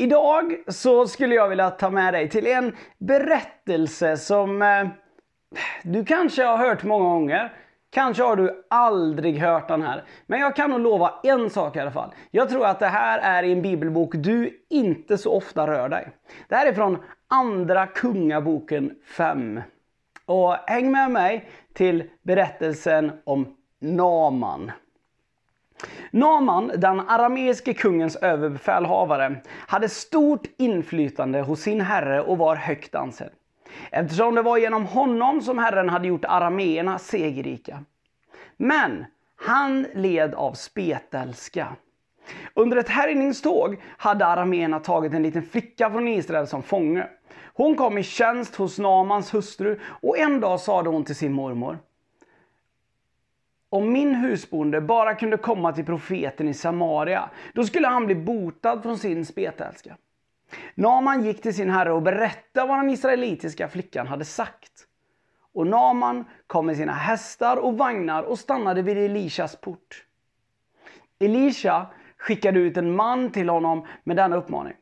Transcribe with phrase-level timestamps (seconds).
[0.00, 4.88] Idag så skulle jag vilja ta med dig till en berättelse som eh,
[5.82, 7.52] du kanske har hört många gånger.
[7.90, 10.04] Kanske har du aldrig hört den här.
[10.26, 12.10] Men jag kan nog lova en sak i alla fall.
[12.30, 16.08] Jag tror att det här är en bibelbok du inte så ofta rör dig.
[16.48, 19.60] Det här är från Andra Kungaboken 5.
[20.26, 24.72] Och häng med mig till berättelsen om Naman.
[26.10, 29.36] Naman, den arameiske kungens överbefälhavare,
[29.66, 33.30] hade stort inflytande hos sin herre och var högt ansedd.
[33.90, 37.84] Eftersom det var genom honom som herren hade gjort arameerna segerrika.
[38.56, 39.04] Men
[39.36, 41.68] han led av spetälska.
[42.54, 47.06] Under ett härjningståg hade arameerna tagit en liten flicka från Israel som fånge.
[47.54, 51.78] Hon kom i tjänst hos Namans hustru och en dag sade hon till sin mormor
[53.70, 58.82] om min husbonde bara kunde komma till profeten i Samaria, då skulle han bli botad
[58.82, 59.96] från sin spetälska.
[60.74, 64.72] Naman gick till sin herre och berättade vad den israelitiska flickan hade sagt.
[65.54, 70.04] Och Naman kom med sina hästar och vagnar och stannade vid Elishas port.
[71.18, 71.86] Elisha
[72.16, 74.74] skickade ut en man till honom med denna uppmaning.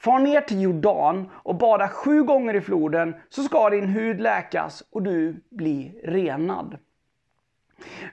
[0.00, 4.82] Far ner till Jordan och bada sju gånger i floden så ska din hud läkas
[4.90, 6.78] och du bli renad.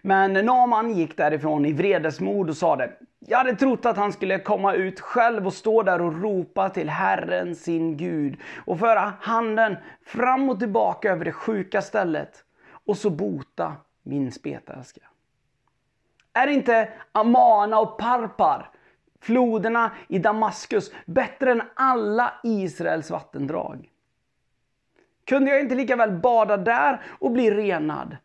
[0.02, 4.74] Men Naman gick därifrån i vredesmod och sade Jag hade trott att han skulle komma
[4.74, 10.50] ut själv och stå där och ropa till Herren sin Gud och föra handen fram
[10.50, 12.44] och tillbaka över det sjuka stället
[12.86, 15.02] och så bota min spetälska.
[16.34, 18.70] Är inte Amana och Parpar,
[19.22, 23.90] floderna i Damaskus, bättre än alla Israels vattendrag?
[25.26, 28.18] Kunde jag inte lika väl bada där och bli renad?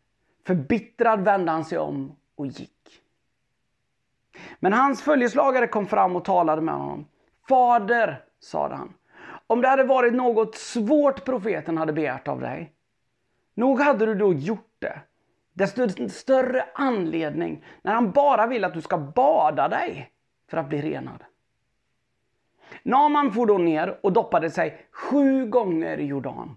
[0.47, 3.01] Förbittrad vände han sig om och gick.
[4.59, 7.05] Men hans följeslagare kom fram och talade med honom.
[7.49, 8.93] Fader, sade han,
[9.47, 12.73] om det hade varit något svårt profeten hade begärt av dig,
[13.53, 15.01] nog hade du då gjort det.
[15.53, 20.11] Desto större anledning när han bara vill att du ska bada dig
[20.49, 21.23] för att bli renad.
[22.83, 26.55] Naman for då ner och doppade sig sju gånger i Jordan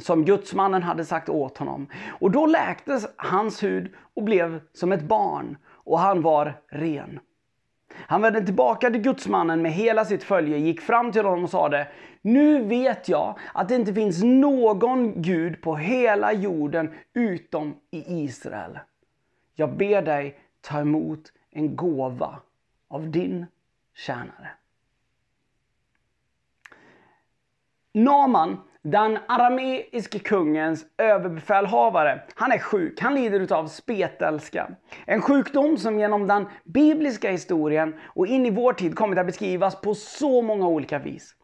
[0.00, 1.86] som gudsmannen hade sagt åt honom.
[2.20, 7.20] Och då läktes hans hud och blev som ett barn och han var ren.
[7.94, 11.88] Han vände tillbaka till gudsmannen med hela sitt följe, gick fram till honom och sade
[12.22, 18.78] Nu vet jag att det inte finns någon Gud på hela jorden utom i Israel.
[19.54, 22.40] Jag ber dig ta emot en gåva
[22.88, 23.46] av din
[23.94, 24.50] tjänare.
[27.92, 33.00] Naman den arameiske kungens överbefälhavare, han är sjuk.
[33.00, 34.70] Han lider av spetälska.
[35.06, 39.80] En sjukdom som genom den bibliska historien och in i vår tid kommit att beskrivas
[39.80, 41.34] på så många olika vis.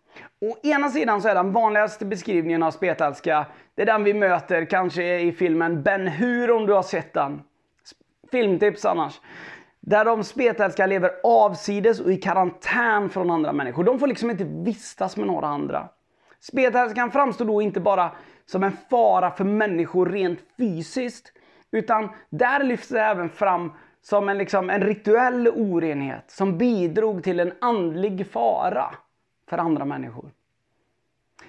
[0.41, 4.65] Å ena sidan så är den vanligaste beskrivningen av spetälska, det är den vi möter
[4.65, 7.43] kanske i filmen Ben Hur om du har sett den.
[8.31, 9.21] Filmtips annars.
[9.81, 13.85] Där de spetälska lever avsides och i karantän från andra människor.
[13.85, 15.89] De får liksom inte vistas med några andra.
[16.41, 18.13] Spetälskan framstår då inte bara
[18.47, 21.33] som en fara för människor rent fysiskt,
[21.71, 27.41] utan där lyfts det även fram som en, liksom, en rituell orenhet som bidrog till
[27.41, 28.95] en andlig fara
[29.49, 30.31] för andra människor.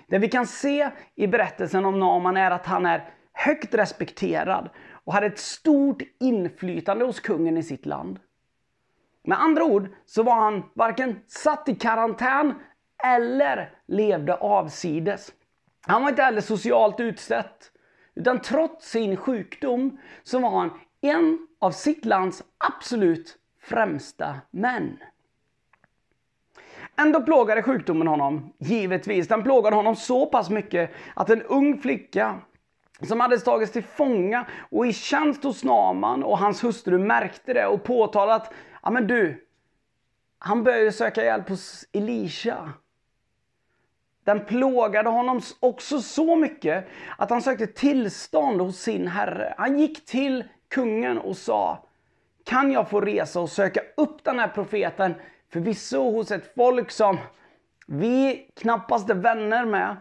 [0.07, 5.13] Det vi kan se i berättelsen om Naman är att han är högt respekterad och
[5.13, 8.19] hade ett stort inflytande hos kungen i sitt land.
[9.23, 12.53] Med andra ord så var han varken satt i karantän
[13.03, 15.33] eller levde avsides.
[15.87, 17.71] Han var inte heller socialt utsatt.
[18.15, 24.97] Utan trots sin sjukdom så var han en av sitt lands absolut främsta män.
[26.95, 29.27] Ändå plågade sjukdomen honom, givetvis.
[29.27, 32.41] Den plågade honom så pass mycket att en ung flicka
[33.01, 37.67] som hade tagits till fånga och i tjänst hos Naman och hans hustru märkte det
[37.67, 38.53] och påtalat att
[38.83, 39.47] ja men du,
[40.39, 42.73] han började söka hjälp hos Elisha.
[44.27, 46.87] Den plågade honom också så mycket
[47.17, 49.53] att han sökte tillstånd hos sin herre.
[49.57, 51.85] Han gick till kungen och sa
[52.45, 55.13] Kan jag få resa och söka upp den här profeten
[55.49, 57.17] förvisso hos ett folk som
[57.87, 59.97] vi knappast är vänner med.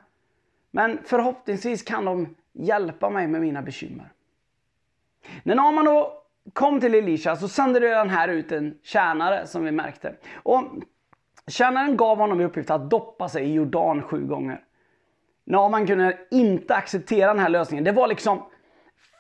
[0.71, 4.13] Men förhoppningsvis kan de hjälpa mig med mina bekymmer.
[5.43, 6.23] När Naman då
[6.53, 10.15] kom till Elisha så sände den här ut en tjänare som vi märkte.
[10.43, 10.63] Och
[11.51, 14.61] Tjänaren gav honom i uppgift att doppa sig i Jordan sju gånger.
[15.45, 17.85] Naman kunde inte acceptera den här lösningen.
[17.85, 18.43] Det var liksom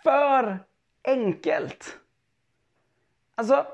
[0.02, 0.58] för
[1.04, 1.98] enkelt.
[3.34, 3.66] Alltså,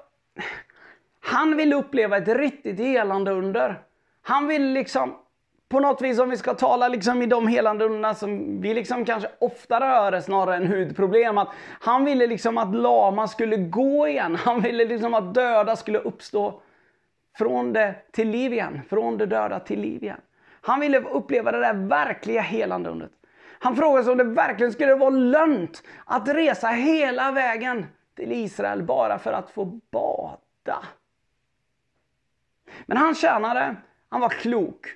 [1.21, 3.83] han ville uppleva ett riktigt helande under.
[4.23, 5.15] Han ville liksom
[5.69, 9.05] på något vis, om vi ska tala liksom i de helande underna som vi liksom
[9.05, 11.39] kanske oftare hör snarare än hudproblem.
[11.39, 11.49] Att
[11.81, 14.37] han ville liksom att lama skulle gå igen.
[14.37, 16.61] Han ville liksom att döda skulle uppstå
[17.39, 18.81] från det till liv igen.
[18.89, 20.21] Från det döda till liv igen.
[20.61, 23.13] Han ville uppleva det där verkliga helande undret.
[23.59, 28.83] Han frågade sig om det verkligen skulle vara lönt att resa hela vägen till Israel
[28.83, 30.85] bara för att få bada.
[32.87, 33.77] Men han tjänare,
[34.09, 34.87] han var klok.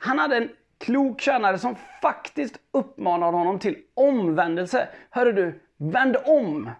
[0.00, 4.88] Han hade en klok tjänare som faktiskt uppmanade honom till omvändelse.
[5.10, 6.70] Hörru du, vänd om!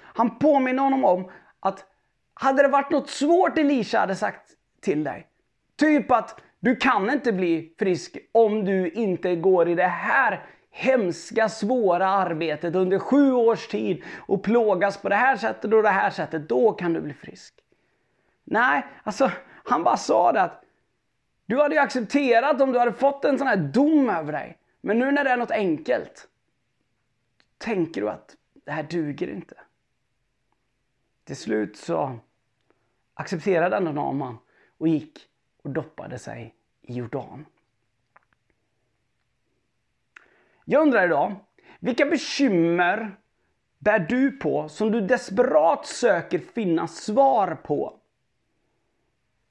[0.00, 1.30] Han påminner honom om
[1.60, 1.86] att
[2.42, 4.50] hade det varit något svårt Elisha hade sagt
[4.80, 5.26] till dig,
[5.76, 11.48] typ att du kan inte bli frisk om du inte går i det här hemska,
[11.48, 16.10] svåra arbetet under sju års tid och plågas på det här sättet och det här
[16.10, 17.54] sättet, då kan du bli frisk.
[18.44, 19.30] Nej, alltså
[19.64, 20.64] han bara sa det att
[21.46, 24.58] du hade ju accepterat om du hade fått en sån här dom över dig.
[24.80, 26.28] Men nu när det är något enkelt,
[27.58, 29.54] tänker du att det här duger inte.
[31.24, 32.18] Till slut så
[33.14, 34.38] accepterade ändå Naman
[34.78, 35.18] och gick
[35.62, 37.46] och doppade sig i Jordan.
[40.64, 41.36] Jag undrar idag,
[41.80, 43.16] vilka bekymmer
[43.78, 47.98] bär du på som du desperat söker finna svar på?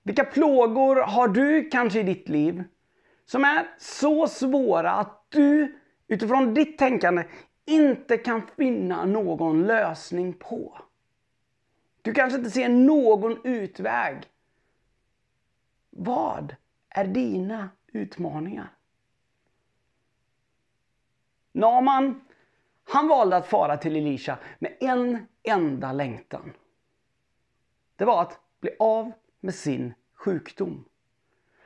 [0.04, 2.64] Vilka plågor har du kanske i ditt liv
[3.26, 7.24] som är så svåra att du utifrån ditt tänkande
[7.66, 10.78] inte kan finna någon lösning på?
[12.02, 14.30] Du kanske inte ser någon utväg.
[15.90, 16.56] Vad
[16.90, 18.74] är dina utmaningar?
[21.52, 22.22] Naman,
[22.84, 26.54] han valde att fara till Elisha med en enda längtan.
[27.96, 30.86] Det var att bli av med sin sjukdom.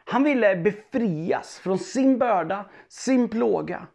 [0.06, 3.88] Han ville befrias från sin börda, sin plåga.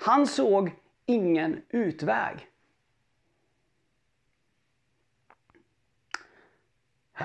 [0.00, 0.70] Han såg
[1.06, 2.51] ingen utväg.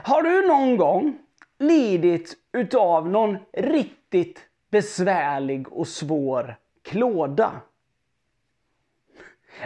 [0.03, 1.17] Har du någon gång
[1.59, 4.39] lidit utav någon riktigt
[4.71, 7.51] besvärlig och svår klåda?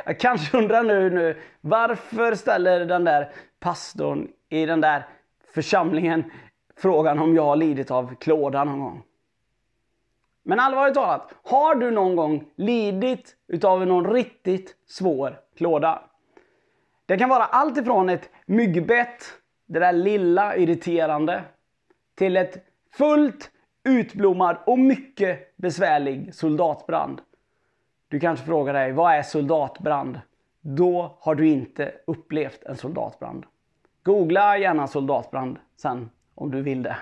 [0.05, 5.07] Jag kanske undrar nu, nu varför ställer den där pastorn i den där
[5.53, 6.31] församlingen
[6.77, 9.03] frågan om jag har lidit av klåda någon gång.
[10.43, 16.01] Men allvarligt talat, har du någon gång lidit utav någon riktigt svår klåda?
[17.05, 19.33] Det kan vara allt ifrån ett myggbett,
[19.71, 21.43] det där lilla irriterande,
[22.15, 23.51] till ett fullt
[23.83, 27.21] utblommad och mycket besvärlig soldatbrand.
[28.07, 30.19] Du kanske frågar dig, vad är soldatbrand?
[30.61, 33.45] Då har du inte upplevt en soldatbrand.
[34.03, 36.97] Googla gärna soldatbrand sen om du vill det.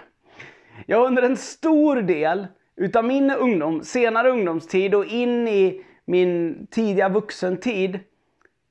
[0.86, 6.67] Jag har under en stor del utav min ungdom, senare ungdomstid och in i min
[6.72, 8.00] tidiga vuxentid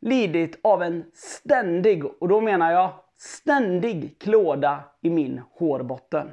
[0.01, 6.33] lidit av en ständig, och då menar jag ständig klåda i min hårbotten.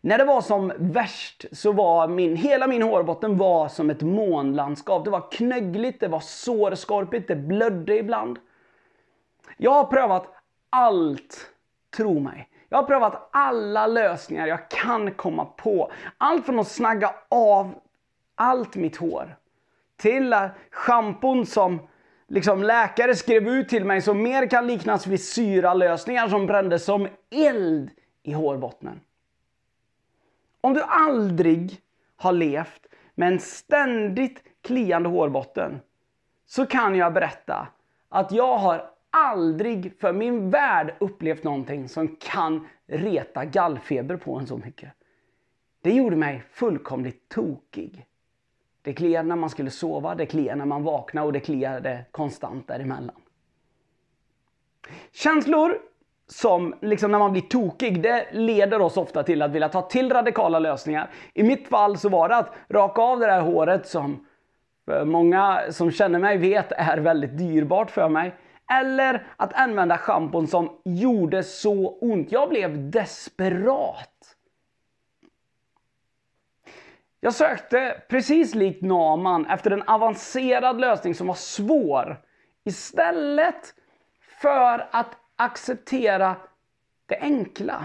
[0.00, 5.04] När det var som värst så var min, hela min hårbotten var som ett månlandskap.
[5.04, 8.38] Det var knöggligt, det var sårskorpigt, det blödde ibland.
[9.56, 10.34] Jag har prövat
[10.70, 11.50] allt,
[11.96, 12.48] tro mig.
[12.68, 15.92] Jag har prövat alla lösningar jag kan komma på.
[16.18, 17.74] Allt från att snagga av
[18.34, 19.36] allt mitt hår
[19.96, 20.36] till
[20.70, 21.88] schampon som
[22.28, 27.08] liksom läkare skrev ut till mig som mer kan liknas vid syralösningar som brändes som
[27.30, 27.90] eld
[28.22, 29.00] i hårbottnen.
[30.60, 31.80] Om du aldrig
[32.16, 35.80] har levt med en ständigt kliande hårbotten
[36.46, 37.68] så kan jag berätta
[38.08, 44.46] att jag har aldrig för min värld upplevt någonting som kan reta gallfeber på en
[44.46, 44.92] så mycket.
[45.82, 48.07] Det gjorde mig fullkomligt tokig.
[48.82, 52.68] Det kliade när man skulle sova, det kliade när man vaknade och det kliade konstant
[52.68, 53.16] däremellan.
[55.12, 55.78] Känslor
[56.26, 60.12] som liksom när man blir tokig, det leder oss ofta till att vilja ta till
[60.12, 61.10] radikala lösningar.
[61.34, 64.26] I mitt fall så var det att raka av det där håret som
[64.90, 68.34] eh, många som känner mig vet är väldigt dyrbart för mig.
[68.80, 72.32] Eller att använda schampon som gjorde så ont.
[72.32, 74.17] Jag blev desperat.
[77.20, 82.20] Jag sökte, precis likt Naman, efter en avancerad lösning som var svår.
[82.64, 83.74] Istället
[84.40, 86.36] för att acceptera
[87.06, 87.84] det enkla.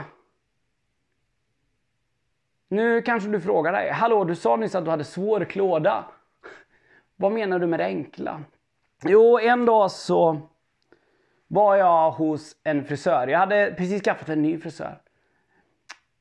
[2.68, 6.06] Nu kanske du frågar dig, hallå du sa nyss att du hade svår klåda.
[7.16, 8.44] Vad menar du med det enkla?
[9.04, 10.42] Jo, en dag så
[11.48, 13.28] var jag hos en frisör.
[13.28, 15.02] Jag hade precis skaffat en ny frisör.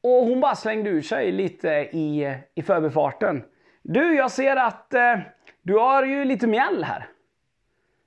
[0.03, 3.45] Och hon bara slängde ur sig lite i, i förbifarten.
[3.83, 5.19] Du, jag ser att eh,
[5.63, 7.09] du har ju lite mjäll här.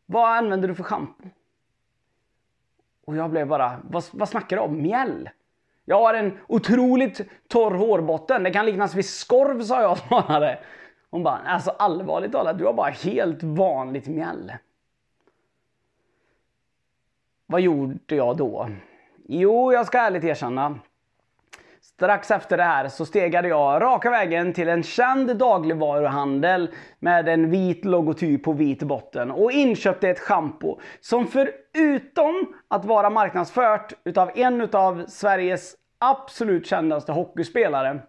[0.06, 1.30] Vad använder du för schampo?
[3.06, 4.82] Och jag blev bara, vad, vad snackar du om?
[4.82, 5.30] Mjäll?
[5.86, 8.44] Jag har en otroligt torr hårbotten.
[8.44, 10.60] Det kan liknas vid skorv, sa jag snarare.
[11.10, 14.54] Hon bara, alltså allvarligt talat, du har bara helt vanligt mjäll.
[17.46, 18.70] Vad gjorde jag då?
[19.28, 20.80] Jo, jag ska ärligt erkänna.
[21.96, 27.50] Strax efter det här så stegade jag raka vägen till en känd dagligvaruhandel med en
[27.50, 34.32] vit logotyp på vit botten och inköpte ett schampo som förutom att vara marknadsfört utav
[34.36, 38.00] en utav Sveriges absolut kändaste hockeyspelare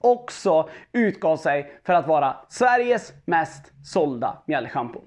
[0.00, 5.00] också utgav sig för att vara Sveriges mest sålda mjällschampo.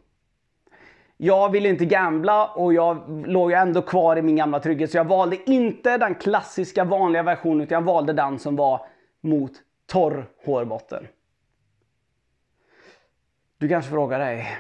[1.18, 4.98] Jag ville inte gambla och jag låg ju ändå kvar i min gamla trygghet så
[4.98, 8.86] jag valde inte den klassiska vanliga versionen utan jag valde den som var
[9.22, 9.52] mot
[9.86, 11.08] torr hårbotten.
[13.58, 14.58] Du kanske frågar dig,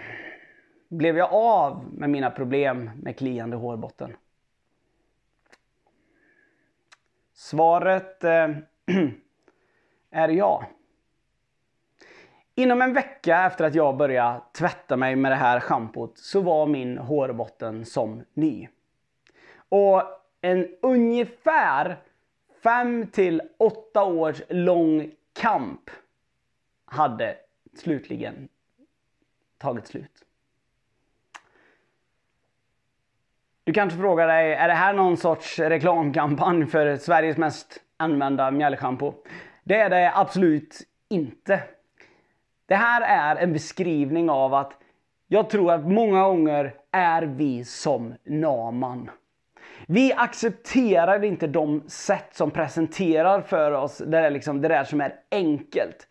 [0.89, 4.15] blev jag av med mina problem med kliande hårbotten?
[7.33, 8.50] Svaret eh,
[10.12, 10.67] är ja.
[12.55, 16.65] Inom en vecka efter att jag började tvätta mig med det här schampot så var
[16.65, 18.67] min hårbotten som ny.
[19.69, 20.03] Och
[20.41, 21.98] en ungefär
[22.63, 25.89] 5 till 8 års lång kamp
[26.86, 27.38] hade
[27.77, 28.50] slutligen
[29.57, 30.12] tagit slut.
[33.63, 39.13] Du kanske frågar dig, är det här någon sorts reklamkampanj för Sveriges mest använda mjällschampo?
[39.63, 41.63] Det är det absolut inte.
[42.65, 44.74] Det här är en beskrivning av att
[45.27, 49.10] jag tror att många gånger är vi som Naman.
[49.88, 55.01] Vi accepterar inte de sätt som presenterar för oss det där, liksom, det där som
[55.01, 56.08] är enkelt.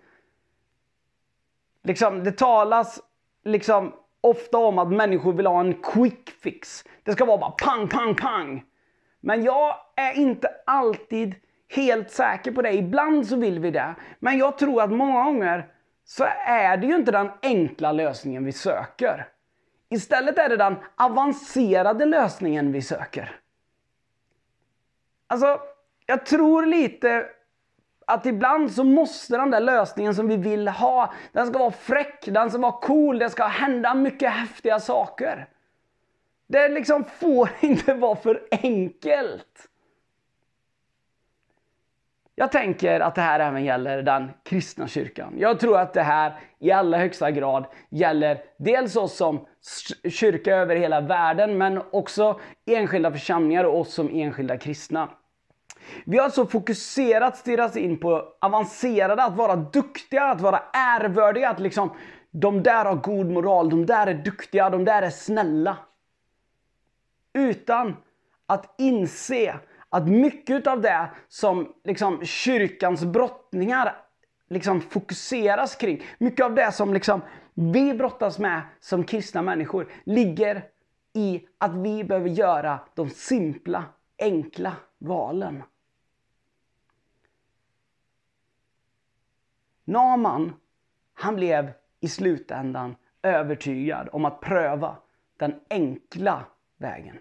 [1.85, 3.01] Liksom, det talas
[3.45, 6.85] liksom ofta om att människor vill ha en quick fix.
[7.03, 8.65] Det ska vara bara pang, pang, pang.
[9.21, 11.35] Men jag är inte alltid
[11.69, 12.73] helt säker på det.
[12.73, 13.95] Ibland så vill vi det.
[14.19, 15.72] Men jag tror att många gånger
[16.05, 19.29] så är det ju inte den enkla lösningen vi söker.
[19.89, 23.41] Istället är det den avancerade lösningen vi söker.
[25.27, 25.61] Alltså,
[26.07, 27.27] jag tror lite
[28.07, 32.25] att ibland så måste den där lösningen som vi vill ha, den ska vara fräck,
[32.27, 35.49] den ska vara cool, det ska hända mycket häftiga saker.
[36.47, 39.69] Det liksom får inte vara för enkelt.
[42.35, 45.35] Jag tänker att det här även gäller den kristna kyrkan.
[45.37, 49.47] Jag tror att det här i allra högsta grad gäller dels oss som
[50.09, 55.09] kyrka över hela världen, men också enskilda församlingar och oss som enskilda kristna.
[56.05, 61.61] Vi har alltså fokuserat, stirrat in på avancerade, att vara duktiga, att vara ärvördiga, att
[61.61, 61.91] liksom
[62.31, 65.77] de där har god moral, de där är duktiga, de där är snälla.
[67.35, 67.97] Utan
[68.47, 69.55] att inse
[69.93, 73.97] att mycket av det som liksom, kyrkans brottningar
[74.49, 77.21] liksom, fokuseras kring, mycket av det som liksom,
[77.55, 80.65] vi brottas med som kristna människor, ligger
[81.13, 83.85] i att vi behöver göra de simpla,
[84.19, 85.63] enkla valen.
[89.85, 90.53] Naman,
[91.15, 91.71] han blev
[92.01, 94.97] i slutändan övertygad om att pröva
[95.37, 96.45] den enkla
[96.77, 97.19] vägen.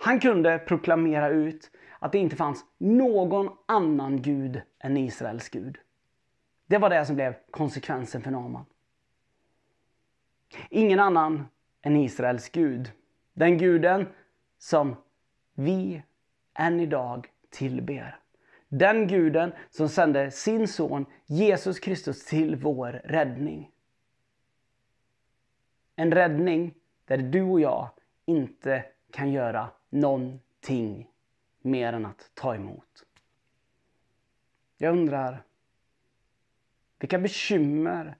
[0.00, 5.78] Han kunde proklamera ut att det inte fanns någon annan gud än Israels gud.
[6.66, 8.64] Det var det som blev konsekvensen för Naman.
[10.70, 11.46] Ingen annan
[11.82, 12.92] än Israels gud.
[13.32, 14.06] Den guden
[14.58, 14.96] som
[15.54, 16.02] vi
[16.54, 18.18] än idag tillber.
[18.68, 23.70] Den guden som sände sin son Jesus Kristus till vår räddning.
[25.96, 26.74] En räddning
[27.04, 27.90] där du och jag
[28.26, 31.10] inte kan göra någonting
[31.60, 33.04] mer än att ta emot.
[34.76, 35.42] Jag undrar,
[36.98, 38.16] vilka bekymmer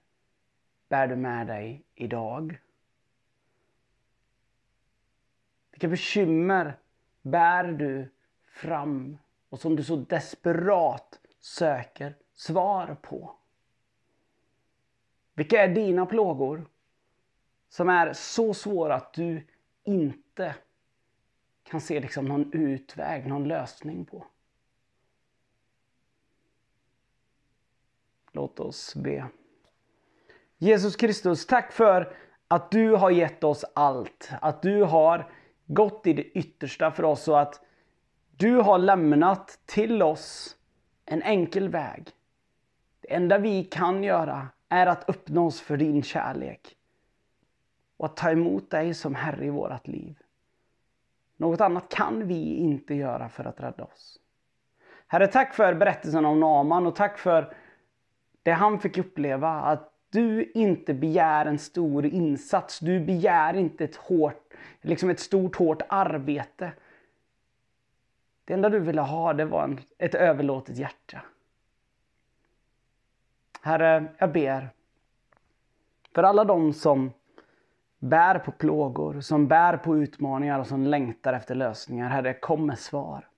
[0.88, 2.60] bär du med dig idag?
[5.70, 6.78] Vilka bekymmer
[7.22, 8.10] bär du
[8.46, 13.34] fram och som du så desperat söker svar på?
[15.34, 16.66] Vilka är dina plågor
[17.68, 19.46] som är så svåra att du
[19.84, 20.54] inte
[21.68, 24.26] kan se liksom någon utväg, någon lösning på?
[28.32, 29.26] Låt oss be.
[30.58, 32.16] Jesus Kristus, tack för
[32.48, 34.30] att du har gett oss allt.
[34.40, 35.30] Att du har
[35.66, 37.60] gått i det yttersta för oss och att
[38.36, 40.56] du har lämnat till oss
[41.04, 42.10] en enkel väg.
[43.00, 46.76] Det enda vi kan göra är att öppna oss för din kärlek
[47.96, 50.22] och att ta emot dig som Herre i vårt liv.
[51.38, 54.18] Något annat kan vi inte göra för att rädda oss.
[55.06, 57.54] Herre, tack för berättelsen om Naman och tack för
[58.42, 59.50] det han fick uppleva.
[59.50, 62.78] Att du inte begär en stor insats.
[62.78, 66.72] Du begär inte ett, hårt, liksom ett stort hårt arbete.
[68.44, 71.20] Det enda du ville ha det var en, ett överlåtet hjärta.
[73.62, 74.68] Herre, jag ber
[76.14, 77.12] för alla de som
[77.98, 82.08] bär på plågor, som bär på utmaningar och som längtar efter lösningar.
[82.08, 83.28] Herre, kom med svar.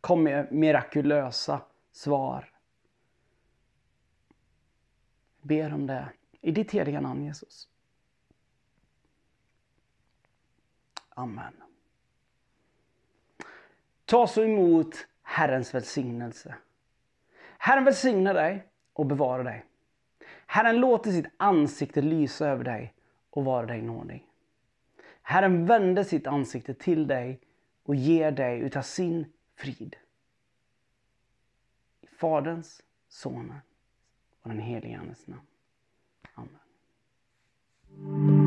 [0.00, 1.60] Kom med mirakulösa
[1.92, 2.52] svar.
[5.42, 6.08] Ber om det
[6.40, 7.68] i ditt heliga namn Jesus.
[11.08, 11.62] Amen.
[14.04, 16.54] Ta så emot Herrens välsignelse.
[17.58, 19.64] Herren välsigne dig och bevara dig.
[20.52, 22.94] Herren låter sitt ansikte lysa över dig
[23.30, 24.26] och vara dig nådig.
[25.22, 27.40] Herren vänder sitt ansikte till dig
[27.82, 29.96] och ger dig utav sin frid.
[32.00, 33.62] I Faderns, Sonens
[34.42, 35.46] och den helige Andes namn.
[36.34, 38.39] Amen.